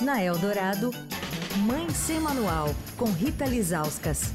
Na 0.00 0.22
Eldorado, 0.22 0.90
Mãe 1.66 1.90
Sem 1.90 2.18
Manual, 2.20 2.74
com 2.96 3.10
Rita 3.12 3.44
Lizauskas. 3.44 4.32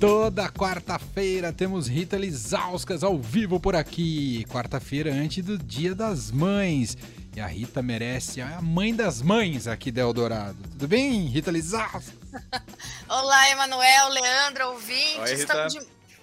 Toda 0.00 0.48
quarta-feira 0.48 1.52
temos 1.52 1.86
Rita 1.86 2.16
Lizauskas 2.16 3.04
ao 3.04 3.18
vivo 3.18 3.60
por 3.60 3.76
aqui. 3.76 4.46
Quarta-feira 4.48 5.12
antes 5.12 5.44
do 5.44 5.58
Dia 5.58 5.94
das 5.94 6.30
Mães. 6.30 6.96
E 7.36 7.40
a 7.40 7.46
Rita 7.46 7.82
merece 7.82 8.40
a 8.40 8.62
mãe 8.62 8.94
das 8.94 9.20
mães 9.20 9.66
aqui 9.66 9.92
da 9.92 10.00
Eldorado. 10.00 10.56
Tudo 10.70 10.88
bem, 10.88 11.26
Rita 11.26 11.50
Lizauskas? 11.50 12.14
Olá, 13.06 13.50
Emanuel, 13.50 14.08
Leandro, 14.08 14.68
ouvintes. 14.68 15.18
Oi, 15.18 15.30
Rita. 15.32 15.42
Estamos 15.42 15.72
de, 15.74 15.80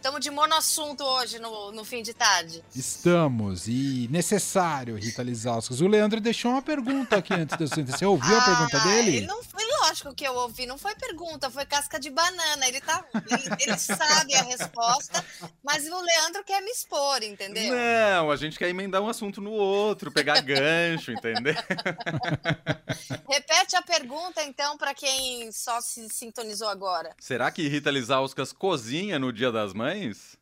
estamos 0.08 0.22
de 0.24 0.32
monoassunto 0.32 1.04
hoje 1.04 1.38
no, 1.38 1.72
no 1.74 1.84
fim 1.84 2.02
de 2.02 2.14
tarde. 2.14 2.64
Estamos. 2.74 3.68
E 3.68 4.08
necessário, 4.10 4.96
Rita 4.96 5.22
Lizauskas. 5.22 5.82
O 5.82 5.88
Leandro 5.88 6.22
deixou 6.22 6.52
uma 6.52 6.62
pergunta 6.62 7.18
aqui 7.18 7.34
antes 7.34 7.58
de 7.58 7.64
eu 7.66 7.68
sentar. 7.68 7.98
Você 7.98 8.06
ouviu 8.06 8.38
a 8.38 8.42
pergunta 8.42 8.78
Ah, 8.78 8.84
dele? 8.86 9.18
Ele 9.18 9.28
não 9.28 9.44
foi 9.44 9.66
lógico 9.88 10.14
que 10.14 10.28
eu 10.28 10.34
ouvi, 10.36 10.66
não 10.66 10.78
foi 10.78 10.94
pergunta, 10.96 11.50
foi 11.50 11.66
casca 11.66 12.00
de 12.00 12.10
banana. 12.10 12.68
Ele 12.68 12.82
tá, 12.82 13.04
ele, 13.14 13.44
ele 13.62 13.78
sabe 13.78 14.36
a 14.36 14.42
resposta, 14.44 15.24
mas 15.64 15.88
o 15.88 16.02
Leandro 16.02 16.44
quer 16.44 16.62
me 16.62 16.72
expor, 16.72 17.24
entendeu? 17.24 17.74
Não, 17.74 18.32
a 18.32 18.36
gente 18.36 18.58
quer 18.58 18.70
emendar 18.70 19.02
um 19.02 19.10
assunto 19.10 19.42
no 19.42 19.52
outro, 19.52 20.12
pegar 20.12 20.42
gancho, 20.42 21.12
entendeu? 21.12 21.56
Repete 23.30 23.76
a 23.76 23.82
pergunta 23.82 24.44
então 24.44 24.78
para 24.78 24.94
quem 24.94 25.52
só 25.52 25.80
se 25.82 26.10
sintonizou 26.10 26.68
agora. 26.68 27.16
Será 27.20 27.50
que 27.52 27.68
Rita 27.68 27.90
Lizauskas 27.90 28.52
cozinha 28.52 29.18
no 29.18 29.32
Dia 29.32 29.52
das 29.52 29.74
Mães? 29.74 30.36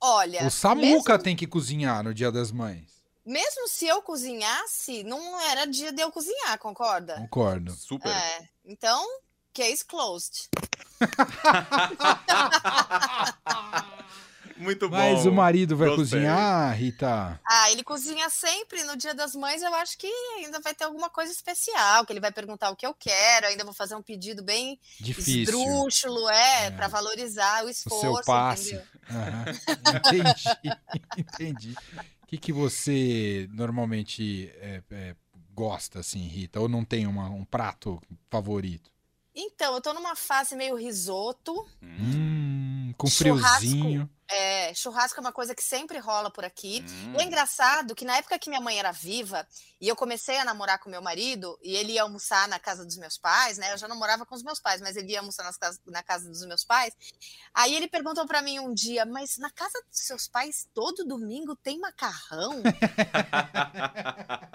Olha, 0.00 0.44
O 0.44 0.50
Samuca 0.50 1.12
mesmo, 1.12 1.24
tem 1.24 1.36
que 1.36 1.46
cozinhar 1.46 2.02
no 2.02 2.12
Dia 2.12 2.32
das 2.32 2.50
Mães. 2.50 2.91
Mesmo 3.24 3.68
se 3.68 3.86
eu 3.86 4.02
cozinhasse, 4.02 5.04
não 5.04 5.40
era 5.40 5.66
dia 5.66 5.92
de 5.92 6.02
eu 6.02 6.10
cozinhar, 6.10 6.58
concorda? 6.58 7.14
Concordo. 7.16 7.72
Super. 7.72 8.10
É, 8.10 8.48
então, 8.64 9.04
case 9.52 9.84
closed. 9.84 10.48
Muito 14.56 14.88
bom. 14.88 14.96
Mas 14.96 15.24
o 15.26 15.32
marido 15.32 15.76
vai 15.76 15.88
Gostei. 15.88 16.04
cozinhar, 16.04 16.76
Rita? 16.76 17.40
Ah, 17.48 17.70
ele 17.72 17.82
cozinha 17.82 18.28
sempre 18.30 18.84
no 18.84 18.96
Dia 18.96 19.12
das 19.14 19.34
Mães. 19.34 19.60
Eu 19.62 19.74
acho 19.74 19.98
que 19.98 20.06
ainda 20.36 20.60
vai 20.60 20.72
ter 20.74 20.84
alguma 20.84 21.10
coisa 21.10 21.32
especial, 21.32 22.04
que 22.06 22.12
ele 22.12 22.20
vai 22.20 22.30
perguntar 22.30 22.70
o 22.70 22.76
que 22.76 22.86
eu 22.86 22.94
quero. 22.94 23.46
Ainda 23.46 23.64
vou 23.64 23.72
fazer 23.72 23.94
um 23.96 24.02
pedido 24.02 24.42
bem 24.42 24.78
Difícil. 25.00 25.42
esdrúxulo, 25.42 26.28
é, 26.28 26.66
É. 26.66 26.70
para 26.70 26.86
valorizar 26.86 27.64
o 27.64 27.66
O 27.66 27.70
esforço. 27.70 28.00
seu 28.00 28.22
passe. 28.24 28.74
entendeu? 28.74 28.86
Aham. 29.10 29.44
Entendi. 29.96 30.44
Entendi. 31.18 31.74
O 32.32 32.34
que, 32.34 32.38
que 32.38 32.52
você 32.52 33.46
normalmente 33.52 34.50
é, 34.54 34.82
é, 34.90 35.14
gosta, 35.54 36.00
assim, 36.00 36.26
Rita? 36.26 36.58
Ou 36.60 36.66
não 36.66 36.82
tem 36.82 37.06
uma- 37.06 37.28
um 37.28 37.44
prato 37.44 38.00
favorito? 38.30 38.90
Então, 39.34 39.74
eu 39.74 39.82
tô 39.82 39.92
numa 39.92 40.16
fase 40.16 40.56
meio 40.56 40.74
risoto. 40.74 41.68
Hum, 41.82 42.94
com 42.96 43.06
Churrasco. 43.06 43.58
friozinho. 43.60 44.10
É, 44.34 44.72
churrasco 44.74 45.18
é 45.18 45.20
uma 45.20 45.32
coisa 45.32 45.54
que 45.54 45.62
sempre 45.62 45.98
rola 45.98 46.30
por 46.30 46.44
aqui. 46.44 46.84
Hum. 46.88 47.14
E 47.18 47.22
é 47.22 47.24
engraçado 47.24 47.94
que 47.94 48.04
na 48.04 48.16
época 48.16 48.38
que 48.38 48.48
minha 48.48 48.60
mãe 48.60 48.78
era 48.78 48.90
viva 48.92 49.46
e 49.80 49.88
eu 49.88 49.96
comecei 49.96 50.38
a 50.38 50.44
namorar 50.44 50.78
com 50.78 50.88
meu 50.88 51.02
marido 51.02 51.58
e 51.62 51.74
ele 51.76 51.92
ia 51.92 52.02
almoçar 52.02 52.46
na 52.48 52.58
casa 52.58 52.84
dos 52.84 52.96
meus 52.96 53.18
pais, 53.18 53.58
né? 53.58 53.72
Eu 53.72 53.78
já 53.78 53.86
não 53.88 53.96
morava 53.96 54.24
com 54.24 54.34
os 54.34 54.42
meus 54.42 54.60
pais, 54.60 54.80
mas 54.80 54.96
ele 54.96 55.12
ia 55.12 55.18
almoçar 55.20 55.42
nas 55.44 55.58
na 55.86 56.02
casa 56.02 56.28
dos 56.28 56.46
meus 56.46 56.64
pais. 56.64 56.94
Aí 57.52 57.74
ele 57.74 57.88
perguntou 57.88 58.26
pra 58.26 58.40
mim 58.42 58.58
um 58.58 58.72
dia: 58.72 59.04
"Mas 59.04 59.36
na 59.38 59.50
casa 59.50 59.78
dos 59.90 60.00
seus 60.00 60.26
pais 60.28 60.66
todo 60.72 61.04
domingo 61.04 61.54
tem 61.56 61.78
macarrão?" 61.78 62.62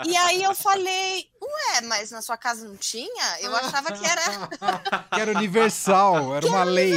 e 0.06 0.16
aí 0.16 0.44
eu 0.44 0.56
falei: 0.56 1.30
"Ué, 1.41 1.81
mas 1.81 2.12
na 2.12 2.22
sua 2.22 2.38
casa 2.38 2.67
não 2.67 2.78
tinha? 2.78 3.39
Eu 3.41 3.56
achava 3.56 3.91
que 3.91 4.06
era 4.06 4.47
Que 5.13 5.22
era 5.22 5.31
universal, 5.31 6.35
era 6.35 6.47
uma 6.47 6.63
lei. 6.63 6.94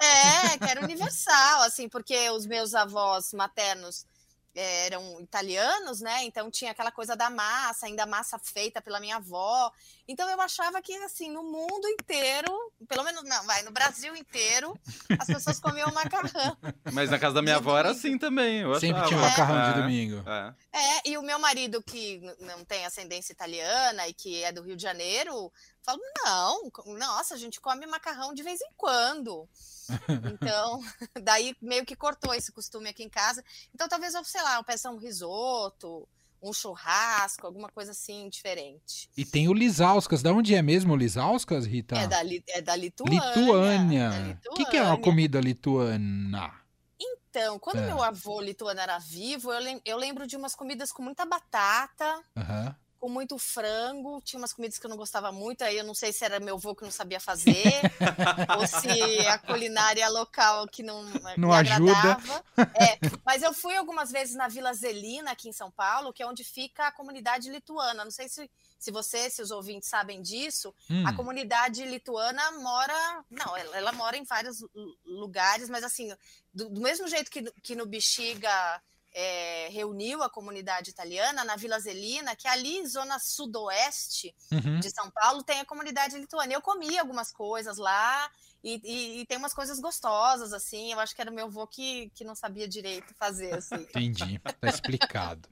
é, 0.00 0.58
que 0.58 0.70
era 0.70 0.82
universal, 0.82 1.62
assim, 1.62 1.88
porque 1.88 2.21
os 2.30 2.46
meus 2.46 2.74
avós 2.74 3.32
maternos 3.32 4.06
eh, 4.54 4.86
eram 4.86 5.20
italianos, 5.20 6.00
né? 6.00 6.24
Então 6.24 6.50
tinha 6.50 6.70
aquela 6.70 6.92
coisa 6.92 7.16
da 7.16 7.30
massa, 7.30 7.86
ainda 7.86 8.06
massa 8.06 8.38
feita 8.38 8.82
pela 8.82 9.00
minha 9.00 9.16
avó. 9.16 9.72
Então 10.08 10.28
eu 10.28 10.40
achava 10.40 10.82
que, 10.82 10.94
assim, 11.04 11.30
no 11.30 11.42
mundo 11.42 11.86
inteiro, 11.88 12.52
pelo 12.88 13.04
menos, 13.04 13.22
não, 13.24 13.44
vai, 13.44 13.62
no 13.62 13.70
Brasil 13.70 14.14
inteiro, 14.16 14.78
as 15.18 15.26
pessoas 15.26 15.60
comiam 15.60 15.90
macarrão. 15.94 16.56
Mas 16.92 17.08
na 17.10 17.18
casa 17.18 17.34
da 17.34 17.42
minha 17.42 17.56
avó 17.56 17.78
era 17.78 17.90
assim 17.92 18.18
também. 18.18 18.60
Eu 18.60 18.74
Sempre 18.80 18.96
achava. 19.00 19.08
tinha 19.08 19.20
macarrão 19.20 19.58
É, 19.64 19.72
de 19.72 19.80
domingo. 19.80 20.24
é. 20.28 20.54
É, 20.72 21.08
e 21.10 21.16
o 21.18 21.22
meu 21.22 21.38
marido, 21.38 21.82
que 21.82 22.20
não 22.40 22.64
tem 22.64 22.84
ascendência 22.84 23.32
italiana 23.32 24.08
e 24.08 24.12
que 24.14 24.42
é 24.42 24.50
do 24.52 24.62
Rio 24.62 24.76
de 24.76 24.82
Janeiro, 24.82 25.52
falou: 25.82 26.00
não, 26.24 26.60
nossa, 26.98 27.34
a 27.34 27.38
gente 27.38 27.60
come 27.60 27.86
macarrão 27.86 28.34
de 28.34 28.42
vez 28.42 28.60
em 28.60 28.72
quando. 28.76 29.48
Então, 30.32 30.80
daí 31.22 31.54
meio 31.60 31.84
que 31.84 31.94
cortou 31.96 32.32
esse 32.34 32.50
costume 32.52 32.88
aqui 32.88 33.02
em 33.02 33.08
casa. 33.10 33.44
Então, 33.74 33.88
talvez 33.88 34.14
eu, 34.14 34.24
sei 34.24 34.40
lá, 34.42 34.56
eu 34.56 34.64
peça 34.64 34.90
um 34.90 34.96
risoto, 34.96 36.08
um 36.42 36.52
churrasco, 36.52 37.46
alguma 37.46 37.68
coisa 37.68 37.92
assim 37.92 38.28
diferente. 38.28 39.08
E 39.16 39.24
tem 39.24 39.48
o 39.48 39.52
Lisauskas. 39.54 40.22
Da 40.22 40.32
onde 40.32 40.54
é 40.54 40.60
mesmo 40.62 40.92
o 40.92 40.96
Lisauskas, 40.96 41.64
Rita? 41.66 41.96
É, 41.96 42.06
da, 42.06 42.22
Li- 42.22 42.42
é 42.48 42.60
da 42.60 42.74
Lituânia. 42.74 43.20
Lituânia. 43.34 44.40
O 44.50 44.54
que, 44.54 44.64
que 44.66 44.76
é 44.76 44.82
uma 44.82 44.98
comida 44.98 45.40
lituana? 45.40 46.52
Então, 47.00 47.58
quando 47.58 47.78
É. 47.78 47.86
meu 47.86 48.02
avô 48.02 48.40
lituano 48.40 48.78
era 48.80 48.98
vivo, 48.98 49.52
eu, 49.52 49.60
lem- 49.60 49.80
eu 49.84 49.96
lembro 49.96 50.26
de 50.26 50.36
umas 50.36 50.54
comidas 50.54 50.92
com 50.92 51.02
muita 51.02 51.24
batata. 51.24 52.20
Aham. 52.36 52.76
Com 53.02 53.08
muito 53.08 53.36
frango, 53.36 54.22
tinha 54.24 54.38
umas 54.38 54.52
comidas 54.52 54.78
que 54.78 54.86
eu 54.86 54.88
não 54.90 54.96
gostava 54.96 55.32
muito, 55.32 55.62
aí 55.64 55.76
eu 55.76 55.82
não 55.82 55.92
sei 55.92 56.12
se 56.12 56.24
era 56.24 56.38
meu 56.38 56.54
avô 56.54 56.72
que 56.72 56.84
não 56.84 56.90
sabia 56.92 57.18
fazer, 57.18 57.80
ou 58.56 58.64
se 58.64 59.26
a 59.26 59.38
culinária 59.40 60.08
local 60.08 60.68
que 60.68 60.84
não, 60.84 61.02
Não 61.36 61.48
me 61.48 61.54
ajuda. 61.56 61.92
agradava. 61.92 62.44
É, 62.78 62.98
mas 63.24 63.42
eu 63.42 63.52
fui 63.52 63.76
algumas 63.76 64.12
vezes 64.12 64.36
na 64.36 64.46
Vila 64.46 64.72
Zelina, 64.72 65.32
aqui 65.32 65.48
em 65.48 65.52
São 65.52 65.68
Paulo, 65.70 66.12
que 66.12 66.22
é 66.22 66.26
onde 66.26 66.44
fica 66.44 66.86
a 66.86 66.92
comunidade 66.92 67.50
lituana. 67.50 68.04
Não 68.04 68.10
sei 68.10 68.28
se, 68.28 68.48
se 68.78 68.90
você, 68.92 69.28
se 69.28 69.42
os 69.42 69.50
ouvintes 69.50 69.88
sabem 69.88 70.22
disso, 70.22 70.72
Hum. 70.88 71.04
a 71.04 71.12
comunidade 71.12 71.84
lituana 71.84 72.52
mora. 72.52 73.24
Não, 73.28 73.56
ela, 73.56 73.76
ela 73.76 73.92
mora 73.92 74.16
em 74.16 74.22
vários 74.24 74.60
lu- 74.60 74.96
lugares, 75.04 75.68
mas 75.68 75.82
assim, 75.82 76.14
do, 76.54 76.68
do 76.70 76.80
mesmo 76.80 77.08
jeito 77.08 77.30
que, 77.30 77.40
no- 77.42 77.52
que 77.62 77.74
no 77.74 77.84
Bexiga 77.84 78.80
é, 79.14 79.68
reuniu 79.70 80.22
a 80.22 80.30
comunidade 80.30 80.90
italiana, 80.90 81.44
na 81.44 81.56
Vila 81.56 81.78
Zelina, 81.80 82.34
que 82.36 82.46
é 82.48 82.50
ali, 82.50 82.86
zona 82.86 83.18
sudoeste 83.18 84.34
Uhum. 84.50 84.80
de 84.80 84.90
São 84.90 85.10
Paulo, 85.10 85.42
tem 85.42 85.60
a 85.60 85.64
comunidade 85.64 86.16
lituana. 86.18 86.52
Eu 86.52 86.62
comi 86.62 86.98
algumas 86.98 87.30
coisas 87.32 87.76
lá. 87.78 88.30
E, 88.64 88.80
e- 88.84 89.20
e 89.20 89.26
tem 89.26 89.38
umas 89.38 89.52
coisas 89.52 89.80
gostosas, 89.80 90.52
assim. 90.52 90.92
Eu 90.92 91.00
acho 91.00 91.14
que 91.16 91.20
era 91.20 91.30
o 91.30 91.34
meu 91.34 91.46
avô 91.46 91.66
que, 91.66 92.10
que 92.14 92.22
não 92.24 92.34
sabia 92.36 92.68
direito 92.68 93.12
fazer, 93.18 93.54
assim. 93.54 93.74
Entendi, 93.92 94.38
tá 94.60 94.68
explicado. 94.68 95.48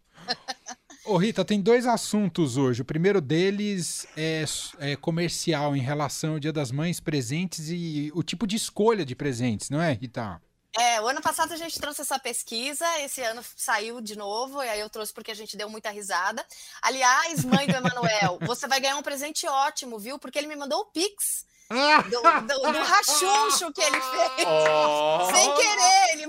Ô 1.04 1.16
Rita, 1.16 1.44
tem 1.44 1.60
dois 1.60 1.86
assuntos 1.86 2.56
hoje. 2.56 2.82
O 2.82 2.84
primeiro 2.84 3.20
deles 3.20 4.06
é, 4.16 4.44
é 4.78 4.94
comercial 4.96 5.74
em 5.74 5.80
relação 5.80 6.34
ao 6.34 6.38
Dia 6.38 6.52
das 6.52 6.70
Mães, 6.70 7.00
presentes 7.00 7.68
e 7.70 8.12
o 8.14 8.22
tipo 8.22 8.46
de 8.46 8.54
escolha 8.54 9.04
de 9.04 9.16
presentes, 9.16 9.70
não 9.70 9.80
é, 9.82 9.92
Rita? 9.92 10.40
É, 10.78 11.00
o 11.00 11.08
ano 11.08 11.20
passado 11.20 11.52
a 11.52 11.56
gente 11.56 11.80
trouxe 11.80 12.02
essa 12.02 12.18
pesquisa, 12.18 12.86
esse 13.00 13.20
ano 13.22 13.44
saiu 13.56 14.00
de 14.00 14.16
novo, 14.16 14.62
e 14.62 14.68
aí 14.68 14.80
eu 14.80 14.88
trouxe 14.88 15.12
porque 15.12 15.32
a 15.32 15.34
gente 15.34 15.56
deu 15.56 15.68
muita 15.68 15.90
risada. 15.90 16.46
Aliás, 16.80 17.44
mãe 17.44 17.66
do 17.66 17.74
Emanuel, 17.74 18.38
você 18.46 18.68
vai 18.68 18.80
ganhar 18.80 18.96
um 18.96 19.02
presente 19.02 19.46
ótimo, 19.48 19.98
viu? 19.98 20.18
Porque 20.18 20.38
ele 20.38 20.46
me 20.46 20.56
mandou 20.56 20.80
o 20.80 20.86
Pix 20.86 21.44
do, 21.70 22.20
do, 22.20 22.72
do 22.72 22.78
rachuncho 22.82 23.72
que 23.72 23.80
ele 23.80 24.00
fez. 24.00 24.46
Oh! 24.46 25.30
Sem 25.32 25.54
querer, 25.54 26.12
ele 26.12 26.24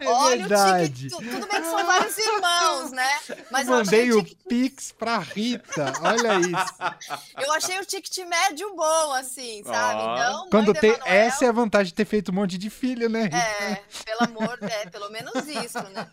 É 0.00 0.06
Olha 0.06 0.36
verdade. 0.36 1.06
o 1.06 1.08
ticket. 1.08 1.10
tu- 1.10 1.16
Tudo 1.30 1.46
bem 1.48 1.62
que 1.62 1.68
são 1.68 1.86
vários 1.86 2.18
irmãos, 2.18 2.90
né? 2.92 3.20
Mas 3.50 3.68
eu 3.68 3.74
Mandei 3.74 4.00
achei, 4.08 4.12
o 4.12 4.20
o 4.20 4.36
Pix 4.48 4.92
pra 4.92 5.18
Rita. 5.18 5.92
Olha 6.02 6.38
isso. 6.40 7.36
eu 7.46 7.52
achei 7.52 7.78
o 7.80 7.84
ticket 7.86 8.18
médio 8.26 8.74
bom, 8.74 9.12
assim, 9.12 9.62
sabe? 9.64 10.00
Ó. 10.02 10.14
Então, 10.16 10.48
Quando 10.50 10.72
do 10.72 10.80
tem. 10.80 10.90
Emanuel, 10.90 11.12
Essa 11.14 11.44
é 11.44 11.48
a 11.48 11.52
vantagem 11.52 11.86
de 11.86 11.94
ter 11.94 12.04
feito 12.04 12.30
um 12.30 12.34
monte 12.34 12.58
de 12.58 12.68
filho, 12.70 13.08
né? 13.08 13.22
Rita? 13.24 13.36
É, 13.36 13.82
pelo 14.04 14.24
amor, 14.24 14.58
é, 14.62 14.86
pelo 14.90 15.08
menos 15.10 15.46
isso, 15.46 15.78
né? 15.90 16.10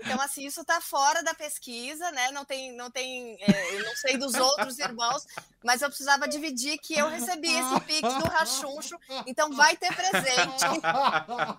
Então, 0.00 0.20
assim, 0.20 0.44
isso 0.46 0.64
tá 0.64 0.80
fora 0.80 1.22
da 1.22 1.32
pesquisa, 1.34 2.10
né? 2.12 2.30
Não 2.32 2.44
tem, 2.44 2.72
não 2.76 2.90
tem, 2.90 3.36
é, 3.40 3.76
eu 3.76 3.84
não 3.84 3.96
sei 3.96 4.16
dos 4.18 4.34
outros 4.34 4.78
irmãos, 4.78 5.26
mas 5.64 5.80
eu 5.80 5.90
precisava 6.04 6.28
dividir 6.28 6.76
que 6.78 6.94
eu 6.98 7.08
recebi 7.08 7.48
esse 7.48 7.80
pix 7.80 8.00
do 8.14 8.28
rachuncho, 8.28 8.98
então 9.26 9.50
vai 9.52 9.74
ter 9.76 9.92
presente. 9.94 10.64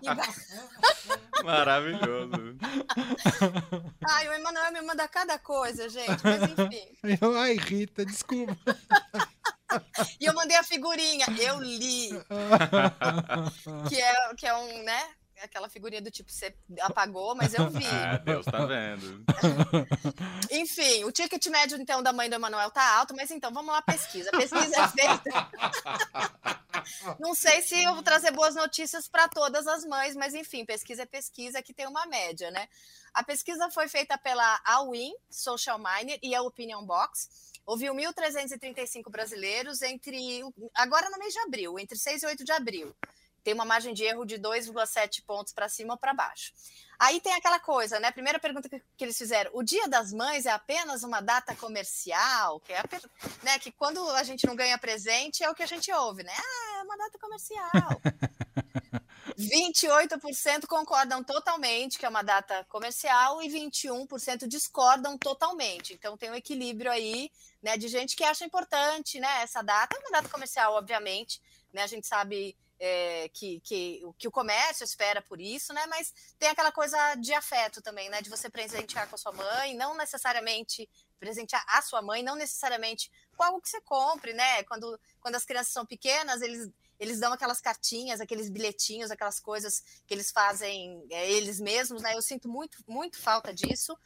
Vai- 0.04 1.44
Maravilhoso. 1.44 2.32
Ai, 4.08 4.30
o 4.30 4.34
Emanuel 4.34 4.72
me 4.72 4.82
manda 4.84 5.08
cada 5.08 5.40
coisa, 5.40 5.90
gente, 5.90 6.22
mas 6.24 6.44
enfim. 6.44 7.18
Eu, 7.22 7.38
Ai, 7.40 7.56
Rita, 7.56 8.06
desculpa. 8.06 8.56
E 10.20 10.26
eu 10.26 10.34
mandei 10.34 10.56
a 10.58 10.64
figurinha, 10.64 11.26
eu 11.40 11.60
li, 11.60 12.10
que 13.90 14.00
é, 14.00 14.34
que 14.36 14.46
é 14.48 14.56
um, 14.56 14.84
né? 14.84 15.04
Aquela 15.42 15.70
figurinha 15.70 16.02
do 16.02 16.12
tipo, 16.12 16.32
você 16.32 16.56
apagou, 16.82 17.36
mas 17.36 17.54
eu 17.54 17.70
vi. 17.70 17.86
Ah, 17.96 18.18
Deus 18.18 18.46
tá 18.46 18.66
vendo. 18.66 19.24
Enfim, 20.52 21.04
o 21.06 21.12
ticket 21.12 21.46
médio, 21.48 21.80
então, 21.80 22.04
da 22.04 22.12
mãe 22.12 22.30
do 22.30 22.36
Emanuel 22.36 22.70
tá 22.70 22.98
alto, 22.98 23.16
mas 23.16 23.32
então, 23.32 23.52
vamos 23.54 23.74
lá, 23.74 23.82
pesquisa. 23.82 24.30
A 24.34 24.38
pesquisa 24.38 24.82
é 24.82 24.88
feita. 24.90 25.50
Não 27.20 27.34
sei 27.34 27.62
se 27.62 27.82
eu 27.84 27.94
vou 27.94 28.04
trazer 28.04 28.32
boas 28.32 28.56
notícias 28.56 29.08
para 29.08 29.28
todas 29.28 29.66
as 29.66 29.86
mães, 29.86 30.16
mas 30.16 30.34
enfim, 30.34 30.66
pesquisa 30.66 31.04
é 31.04 31.06
pesquisa 31.06 31.62
que 31.62 31.74
tem 31.74 31.88
uma 31.88 32.06
média, 32.06 32.52
né? 32.52 32.68
A 33.14 33.24
pesquisa 33.24 33.70
foi 33.72 33.88
feita 33.88 34.18
pela 34.18 34.62
Awin, 34.66 35.14
Social 35.30 35.80
Miner 35.80 36.20
e 36.22 36.36
a 36.36 36.42
Opinion 36.42 36.86
Box. 36.86 37.30
Ouviu 37.66 37.94
1.335 37.96 39.10
brasileiros 39.10 39.82
entre 39.82 40.42
agora 40.76 41.10
no 41.10 41.18
mês 41.18 41.34
de 41.34 41.40
abril, 41.40 41.80
entre 41.80 41.98
6 41.98 42.24
e 42.24 42.26
8 42.28 42.44
de 42.44 42.52
abril. 42.52 42.96
Tem 43.46 43.54
uma 43.54 43.64
margem 43.64 43.94
de 43.94 44.04
erro 44.04 44.26
de 44.26 44.40
2,7 44.40 45.24
pontos 45.24 45.54
para 45.54 45.70
cima 45.70 45.94
ou 45.94 46.00
para 46.00 46.16
baixo. 46.16 46.52
Aí 46.98 47.22
tem 47.22 47.32
aquela 47.34 47.60
coisa, 47.60 48.00
né? 48.00 48.12
Primeira 48.12 48.40
pergunta 48.40 48.68
que, 48.68 48.82
que, 48.98 49.06
eles 49.06 49.16
fizeram: 49.16 49.52
o 49.54 49.62
Dia 49.62 49.88
das 49.88 50.12
Mães 50.12 50.48
é 50.48 50.50
apenas 50.50 51.04
uma 51.04 51.22
data 51.22 51.56
comercial? 51.56 52.60
Que, 52.62 52.74
é, 52.74 52.82
né, 53.44 53.60
que 53.60 53.72
quando 53.72 54.04
a 54.10 54.24
gente 54.24 54.48
não 54.48 54.56
ganha 54.56 54.80
presente 54.80 55.44
é 55.44 55.50
o 55.50 55.54
que 55.54 55.62
a 55.62 55.68
gente 55.68 55.92
ouve, 55.92 56.24
né? 56.24 56.34
Ah, 56.36 56.80
é 56.80 56.84
uma 56.84 56.98
data 56.98 57.20
comercial. 57.20 58.02
28% 59.38 60.66
concordam 60.66 61.24
totalmente 61.24 62.00
que 62.00 62.06
é 62.06 62.10
uma 62.10 62.24
data 62.24 62.64
comercial 62.70 63.44
e 63.44 63.48
21% 63.48 64.48
discordam 64.48 65.20
totalmente. 65.20 65.94
Então 65.94 66.18
tem 66.18 66.32
um 66.32 66.36
equilíbrio 66.36 66.90
aí, 66.90 67.30
né, 67.62 67.78
de 67.78 67.90
gente 67.90 68.16
que 68.16 68.24
acha 68.24 68.44
importante, 68.44 69.20
né, 69.20 69.44
essa 69.44 69.62
data. 69.62 69.96
É 69.96 70.00
uma 70.00 70.10
data 70.10 70.30
comercial, 70.30 70.74
obviamente, 70.74 71.40
né? 71.72 71.84
A 71.84 71.88
gente 71.88 72.08
sabe 72.08 72.56
é, 72.80 73.30
que, 73.30 73.60
que, 73.62 74.02
que 74.18 74.28
o 74.28 74.32
comércio 74.32 74.84
espera 74.84 75.22
por 75.22 75.40
isso, 75.40 75.74
né? 75.74 75.86
Mas 75.88 76.14
tem 76.38 76.50
aquela 76.50 76.72
coisa 76.72 77.16
de 77.16 77.34
afeto 77.34 77.82
também, 77.82 78.10
né? 78.10 78.22
De 78.22 78.30
você 78.30 78.50
presentear 78.50 79.08
com 79.08 79.16
a 79.16 79.18
sua 79.18 79.32
mãe, 79.32 79.76
não 79.76 79.96
necessariamente 79.96 80.90
presentear 81.20 81.64
a 81.68 81.82
sua 81.82 82.02
mãe, 82.02 82.22
não 82.22 82.36
necessariamente 82.36 83.10
com 83.36 83.44
algo 83.44 83.62
que 83.62 83.70
você 83.70 83.82
compre, 83.82 84.34
né? 84.34 84.64
Quando, 84.64 85.00
quando 85.20 85.36
as 85.36 85.46
crianças 85.46 85.74
são 85.74 85.86
pequenas, 85.86 86.42
eles, 86.42 86.70
eles 87.00 87.20
dão 87.20 87.34
aquelas 87.34 87.62
cartinhas, 87.62 88.20
aqueles 88.20 88.50
bilhetinhos, 88.50 89.12
aquelas 89.12 89.40
coisas 89.40 89.84
que 90.06 90.14
eles 90.14 90.32
fazem 90.32 91.06
é, 91.10 91.32
eles 91.32 91.60
mesmos, 91.60 92.02
né? 92.02 92.14
Eu 92.14 92.22
sinto 92.22 92.50
muito, 92.50 92.78
muito 92.88 93.18
falta 93.20 93.54
disso. 93.54 93.98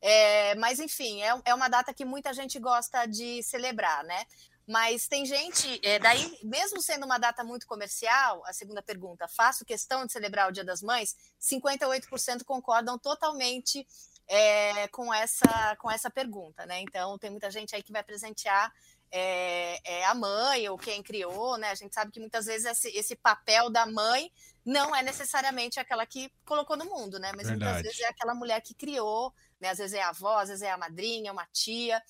É, 0.00 0.54
mas, 0.56 0.78
enfim, 0.78 1.22
é, 1.22 1.40
é 1.44 1.54
uma 1.54 1.68
data 1.68 1.92
que 1.92 2.04
muita 2.04 2.32
gente 2.32 2.58
gosta 2.58 3.06
de 3.06 3.42
celebrar, 3.42 4.04
né? 4.04 4.26
Mas 4.66 5.06
tem 5.06 5.24
gente, 5.24 5.80
é, 5.84 5.98
daí, 6.00 6.38
mesmo 6.42 6.82
sendo 6.82 7.06
uma 7.06 7.18
data 7.18 7.44
muito 7.44 7.66
comercial, 7.68 8.42
a 8.44 8.52
segunda 8.52 8.82
pergunta, 8.82 9.28
faço 9.28 9.64
questão 9.64 10.04
de 10.04 10.12
celebrar 10.12 10.48
o 10.48 10.52
Dia 10.52 10.64
das 10.64 10.82
Mães, 10.82 11.14
58% 11.40 12.42
concordam 12.44 12.98
totalmente 12.98 13.86
é, 14.26 14.88
com, 14.88 15.14
essa, 15.14 15.76
com 15.78 15.88
essa 15.88 16.10
pergunta, 16.10 16.66
né? 16.66 16.80
Então, 16.80 17.16
tem 17.16 17.30
muita 17.30 17.48
gente 17.48 17.76
aí 17.76 17.82
que 17.82 17.92
vai 17.92 18.02
presentear 18.02 18.72
é, 19.08 19.78
é, 19.84 20.04
a 20.06 20.14
mãe 20.14 20.68
ou 20.68 20.76
quem 20.76 21.00
criou, 21.00 21.56
né? 21.56 21.70
A 21.70 21.74
gente 21.76 21.94
sabe 21.94 22.10
que 22.10 22.18
muitas 22.18 22.46
vezes 22.46 22.66
esse, 22.66 22.88
esse, 22.88 23.14
papel 23.14 23.70
da 23.70 23.86
mãe 23.86 24.32
não 24.64 24.96
é 24.96 25.00
necessariamente 25.00 25.78
aquela 25.78 26.04
que 26.04 26.28
colocou 26.44 26.76
no 26.76 26.86
mundo, 26.86 27.20
né? 27.20 27.30
Mas 27.36 27.46
Verdade. 27.46 27.72
muitas 27.72 27.82
vezes 27.82 28.00
é 28.00 28.08
aquela 28.08 28.34
mulher 28.34 28.60
que 28.62 28.74
criou, 28.74 29.32
né? 29.60 29.68
Às 29.68 29.78
vezes 29.78 29.94
é 29.94 30.02
a 30.02 30.08
avó, 30.08 30.38
às 30.38 30.48
vezes 30.48 30.62
é 30.62 30.72
a 30.72 30.76
madrinha, 30.76 31.32
uma 31.32 31.46
tia. 31.52 32.02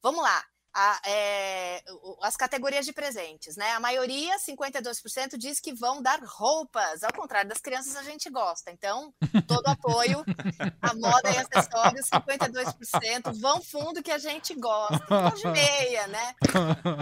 Vamos 0.00 0.22
lá 0.22 0.44
a, 0.78 1.00
é, 1.06 1.82
as 2.20 2.36
categorias 2.36 2.84
de 2.84 2.92
presentes, 2.92 3.56
né? 3.56 3.70
A 3.70 3.80
maioria, 3.80 4.36
52%, 4.38 5.38
diz 5.38 5.58
que 5.58 5.72
vão 5.72 6.02
dar 6.02 6.20
roupas. 6.22 7.02
Ao 7.02 7.14
contrário 7.14 7.48
das 7.48 7.62
crianças, 7.62 7.96
a 7.96 8.02
gente 8.02 8.28
gosta. 8.28 8.70
Então, 8.70 9.10
todo 9.48 9.66
apoio 9.72 10.22
a 10.82 10.94
moda 10.94 11.30
e 11.30 11.38
acessórios, 11.38 12.10
52%. 12.10 13.40
Vão 13.40 13.62
fundo 13.62 14.02
que 14.02 14.10
a 14.10 14.18
gente 14.18 14.54
gosta. 14.54 15.02
Não 15.08 15.30
de 15.30 15.48
meia, 15.48 16.06
né? 16.08 16.34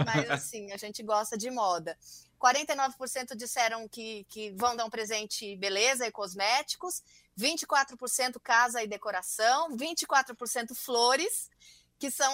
Mas, 0.05 0.31
assim, 0.31 0.71
a 0.71 0.77
gente 0.77 1.03
gosta 1.03 1.37
de 1.37 1.51
moda. 1.51 1.97
49% 2.41 3.35
disseram 3.35 3.89
que, 3.89 4.23
que 4.29 4.51
vão 4.51 4.77
dar 4.77 4.85
um 4.85 4.89
presente 4.89 5.53
beleza 5.57 6.07
e 6.07 6.11
cosméticos. 6.11 7.03
24% 7.37 8.39
casa 8.41 8.81
e 8.81 8.87
decoração. 8.87 9.75
24% 9.75 10.73
flores 10.73 11.49
que 11.99 12.09
são 12.09 12.31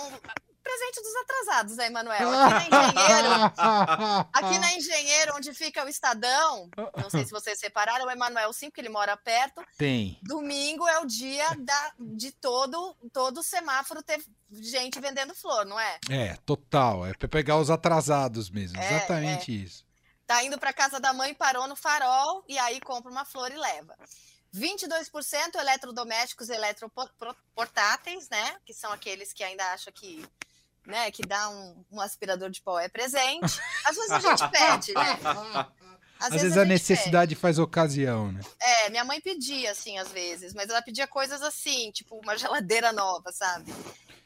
presente 0.62 1.02
dos 1.02 1.16
atrasados, 1.16 1.76
né, 1.78 1.88
Emanuel? 1.88 2.30
Aqui 2.32 2.70
na 2.70 2.84
Engenheiro, 2.84 3.30
aqui 4.34 4.60
na 4.60 4.74
Engenheiro, 4.74 5.36
onde 5.36 5.54
fica 5.54 5.84
o 5.84 5.90
Estadão, 5.90 6.70
não 6.98 7.10
sei 7.10 7.26
se 7.26 7.32
vocês 7.32 7.60
separaram, 7.60 8.06
o 8.06 8.12
Emanuel 8.12 8.52
sim, 8.54 8.70
porque 8.70 8.82
ele 8.82 8.90
mora 8.90 9.18
perto. 9.18 9.64
Tem. 9.78 10.20
Domingo 10.24 10.88
é 10.88 11.00
o 11.00 11.06
dia 11.06 11.48
da, 11.58 11.94
de 12.00 12.32
todo, 12.32 12.96
todo 13.12 13.44
semáforo 13.44 14.04
ter 14.04 14.24
gente 14.52 15.00
vendendo 15.00 15.34
flor, 15.36 15.66
não 15.66 15.80
é? 15.80 16.00
É, 16.10 16.36
total. 16.46 17.06
É 17.06 17.14
para 17.14 17.28
pegar 17.28 17.58
os 17.58 17.70
atrasados 17.70 18.50
mesmo. 18.50 18.78
É, 18.78 18.96
Exatamente 18.96 19.52
é. 19.52 19.56
isso. 19.56 19.86
Tá 20.26 20.44
indo 20.44 20.58
para 20.58 20.72
casa 20.72 21.00
da 21.00 21.12
mãe, 21.12 21.34
parou 21.34 21.68
no 21.68 21.76
farol 21.76 22.44
e 22.48 22.58
aí 22.58 22.80
compra 22.80 23.12
uma 23.12 23.26
flor 23.26 23.52
e 23.52 23.58
leva. 23.58 23.98
22% 24.56 25.56
eletrodomésticos 25.56 26.50
eletroportáteis, 26.50 28.30
né? 28.30 28.58
Que 28.66 28.74
são 28.74 28.92
aqueles 28.92 29.32
que 29.32 29.44
ainda 29.44 29.66
acham 29.74 29.92
que 29.94 30.26
né, 30.86 31.12
que 31.12 31.22
dá 31.24 31.50
um, 31.50 31.86
um, 31.92 32.02
aspirador 32.02 32.50
de 32.50 32.62
pó 32.62 32.80
é 32.80 32.90
presente. 32.90 33.60
Às 33.86 33.96
vezes 33.96 34.12
a 34.12 34.20
gente 34.20 34.48
pede, 34.52 34.94
né? 34.94 35.20
Às, 36.20 36.28
às 36.28 36.30
vezes, 36.30 36.42
vezes, 36.42 36.58
a, 36.58 36.62
a 36.62 36.66
necessidade 36.66 37.36
pede. 37.36 37.42
faz 37.42 37.60
ocasião, 37.60 38.32
né? 38.32 38.42
É, 38.60 38.90
minha 38.90 39.04
mãe 39.04 39.20
pedia, 39.20 39.72
assim, 39.72 39.98
às 39.98 40.12
vezes, 40.12 40.54
mas 40.54 40.70
ela 40.70 40.82
pedia 40.82 41.08
coisas 41.08 41.42
assim, 41.42 41.92
tipo 41.92 42.20
uma 42.20 42.38
geladeira 42.38 42.92
nova, 42.92 43.32
sabe? 43.32 43.74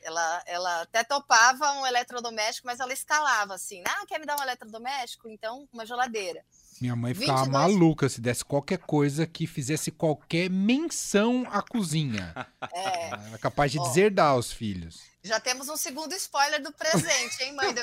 Ela, 0.02 0.44
ela 0.46 0.81
até 0.81 1.04
topava 1.04 1.72
um 1.74 1.86
eletrodoméstico, 1.86 2.68
mas 2.68 2.80
ela 2.80 2.94
escalava 2.94 3.56
assim, 3.56 3.81
ah, 3.88 4.06
quer 4.07 4.19
me 4.19 4.25
dar 4.25 4.38
um 4.38 4.44
eletrodoméstico? 4.44 5.28
Então, 5.28 5.68
uma 5.74 5.86
geladeira. 5.86 6.46
Minha 6.81 6.95
mãe 6.95 7.13
ficava 7.13 7.45
22... 7.45 7.62
maluca 7.62 8.10
se 8.10 8.19
desse 8.19 8.44
qualquer 8.44 8.80
coisa 8.80 9.25
que 9.25 9.48
fizesse 9.48 9.92
qualquer 9.92 10.50
menção 10.50 11.48
à 11.50 11.62
cozinha. 11.62 12.33
É. 12.74 13.07
Era 13.10 13.38
capaz 13.38 13.72
de 13.72 13.80
Ó, 13.80 13.83
deserdar 13.83 14.31
aos 14.31 14.51
filhos. 14.51 15.01
Já 15.24 15.39
temos 15.39 15.69
um 15.69 15.77
segundo 15.77 16.13
spoiler 16.13 16.62
do 16.62 16.72
presente, 16.74 17.44
hein, 17.44 17.56
mãe? 17.56 17.74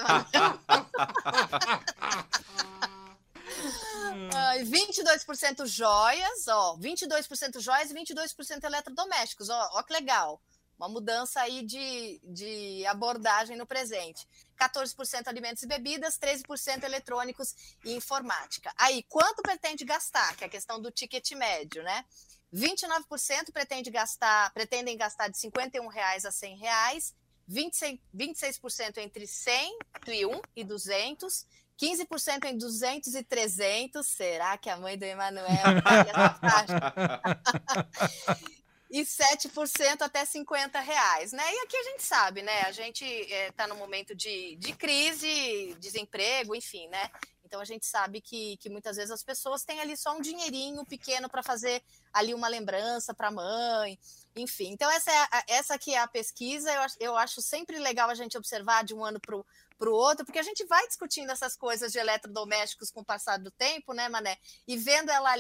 Ai, 4.35 4.65
22% 4.65 5.67
joias, 5.67 6.49
ó, 6.49 6.77
22% 6.77 7.61
joias 7.61 7.91
e 7.91 7.95
22% 7.95 8.65
eletrodomésticos, 8.65 9.49
ó, 9.49 9.71
ó 9.75 9.83
que 9.83 9.93
legal. 9.93 10.41
Uma 10.79 10.89
mudança 10.89 11.41
aí 11.41 11.63
de, 11.63 12.21
de 12.25 12.85
abordagem 12.87 13.57
no 13.57 13.67
presente. 13.67 14.27
14% 14.61 15.29
alimentos 15.29 15.63
e 15.63 15.67
bebidas, 15.67 16.19
13% 16.19 16.85
eletrônicos 16.85 17.55
e 17.85 17.95
informática. 17.95 18.73
Aí, 18.77 19.03
quanto 19.09 19.43
pretende 19.43 19.85
gastar? 19.85 20.37
Que 20.37 20.45
é 20.45 20.47
a 20.47 20.51
questão 20.51 20.81
do 20.81 20.91
ticket 20.91 21.31
médio, 21.33 21.83
né? 21.83 22.05
29% 22.53 23.53
pretende 23.53 23.91
gastar, 23.91 24.53
pretendem 24.53 24.97
gastar 24.97 25.29
de 25.29 25.39
51 25.39 25.87
reais 25.89 26.25
a 26.25 26.31
100 26.31 26.59
reais, 26.59 27.15
26%, 27.51 27.99
26% 28.15 28.99
entre 28.99 29.27
101 29.27 30.41
e 30.55 30.63
200, 30.63 31.47
15% 31.81 32.45
em 32.45 32.57
200 32.57 33.15
e 33.15 33.25
300. 33.25 34.07
Será 34.07 34.57
que 34.59 34.69
a 34.69 34.77
mãe 34.77 34.99
do 34.99 35.05
Emanuel 35.05 35.47
essa 36.09 36.35
faixa? 36.35 36.93
e 38.93 39.07
7% 39.07 40.03
até 40.03 40.23
50 40.23 40.79
reais, 40.79 41.33
né? 41.33 41.43
E 41.43 41.61
aqui 41.61 41.77
a 41.79 41.83
gente 41.83 42.03
sabe, 42.03 42.43
né? 42.43 42.61
A 42.67 42.73
gente 42.73 43.03
está 43.03 43.65
é, 43.65 43.67
no 43.67 43.75
momento 43.75 44.15
de, 44.15 44.55
de 44.57 44.75
crise, 44.75 45.75
desemprego, 45.81 46.55
enfim, 46.55 46.87
né? 46.89 47.11
Então 47.43 47.59
a 47.59 47.65
gente 47.65 47.87
sabe 47.87 48.21
que, 48.21 48.59
que 48.59 48.69
muitas 48.69 48.97
vezes 48.97 49.11
as 49.11 49.23
pessoas 49.23 49.65
têm 49.65 49.81
ali 49.81 49.97
só 49.97 50.15
um 50.15 50.21
dinheirinho 50.21 50.85
pequeno 50.85 51.27
para 51.27 51.43
fazer 51.43 51.83
ali 52.13 52.35
uma 52.35 52.49
lembrança 52.49 53.15
para 53.15 53.29
a 53.29 53.31
mãe, 53.31 53.99
enfim. 54.37 54.71
Então 54.73 54.91
essa 54.91 55.11
é 55.11 55.17
a, 55.17 55.45
essa 55.49 55.75
aqui 55.75 55.95
é 55.95 55.99
a 55.99 56.09
pesquisa. 56.09 56.71
Eu, 56.73 57.09
eu 57.09 57.17
acho 57.17 57.41
sempre 57.43 57.79
legal 57.79 58.09
a 58.09 58.15
gente 58.15 58.37
observar 58.37 58.85
de 58.85 58.95
um 58.95 59.05
ano 59.05 59.21
para 59.21 59.37
o 59.37 59.93
outro, 59.93 60.25
porque 60.25 60.39
a 60.39 60.43
gente 60.43 60.65
vai 60.67 60.87
discutindo 60.87 61.31
essas 61.31 61.57
coisas 61.57 61.93
de 61.93 61.99
eletrodomésticos 61.99 62.91
com 62.91 63.01
o 63.01 63.05
passar 63.05 63.39
do 63.39 63.51
tempo, 63.51 63.93
né, 63.93 64.09
Mané? 64.09 64.37
E 64.67 64.77
vendo 64.77 65.11
ela 65.11 65.35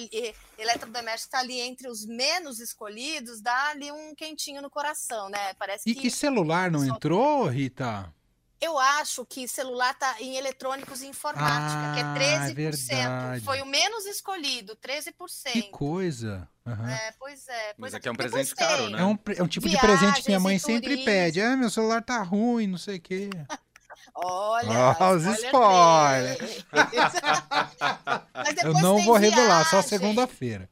eletrodoméstico 0.58 1.30
tá 1.30 1.38
ali 1.38 1.60
entre 1.60 1.88
os 1.88 2.04
menos 2.04 2.60
escolhidos, 2.60 3.40
dá 3.40 3.68
ali 3.68 3.90
um 3.90 4.14
quentinho 4.14 4.60
no 4.60 4.70
coração, 4.70 5.28
né? 5.28 5.54
Parece 5.54 5.88
e, 5.88 5.94
que. 5.94 6.08
E 6.08 6.10
celular 6.10 6.70
não 6.70 6.84
entrou, 6.84 7.46
Rita? 7.46 8.12
Eu 8.62 8.78
acho 8.78 9.26
que 9.26 9.48
celular 9.48 9.92
tá 9.94 10.14
em 10.20 10.36
eletrônicos 10.36 11.02
e 11.02 11.08
informática, 11.08 11.50
ah, 11.50 11.92
que 11.94 12.00
é 12.00 12.04
13%. 12.48 12.50
É 12.50 12.54
verdade. 12.54 13.44
Foi 13.44 13.60
o 13.60 13.66
menos 13.66 14.06
escolhido, 14.06 14.76
13%. 14.76 15.50
Que 15.50 15.62
coisa. 15.62 16.48
Uhum. 16.64 16.88
É, 16.88 17.12
pois 17.18 17.48
é. 17.48 17.74
Pois 17.74 17.76
Mas 17.78 17.94
aqui 17.94 18.06
é, 18.06 18.10
é 18.10 18.12
um 18.12 18.14
presente 18.14 18.54
caro, 18.54 18.88
né? 18.88 19.00
É 19.00 19.04
um, 19.04 19.18
é 19.36 19.42
um 19.42 19.48
tipo 19.48 19.66
Viagens 19.66 19.80
de 19.80 19.98
presente 19.98 20.22
que 20.22 20.28
minha 20.28 20.38
mãe 20.38 20.60
sempre 20.60 20.98
pede. 20.98 21.40
Ah, 21.40 21.56
meu 21.56 21.70
celular 21.70 22.02
tá 22.02 22.22
ruim, 22.22 22.68
não 22.68 22.78
sei 22.78 22.98
o 22.98 23.00
quê. 23.00 23.30
Olha, 24.14 24.96
oh, 25.00 25.14
os 25.14 25.24
spoilers. 25.24 26.64
Eu 28.62 28.74
não 28.74 29.02
vou 29.02 29.18
viagem. 29.18 29.36
revelar, 29.36 29.68
só 29.68 29.82
segunda-feira. 29.82 30.70